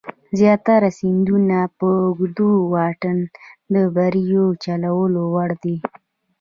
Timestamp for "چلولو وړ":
4.63-5.49